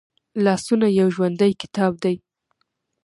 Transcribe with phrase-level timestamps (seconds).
[0.43, 2.15] لاسونه یو ژوندی کتاب دی